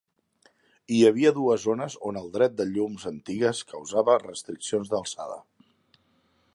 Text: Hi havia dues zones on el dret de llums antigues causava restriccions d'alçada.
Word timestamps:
Hi 0.95 1.01
havia 1.09 1.31
dues 1.35 1.65
zones 1.65 1.97
on 2.11 2.17
el 2.23 2.31
dret 2.39 2.57
de 2.63 2.67
llums 2.71 3.07
antigues 3.13 3.63
causava 3.75 4.17
restriccions 4.27 4.95
d'alçada. 4.95 5.41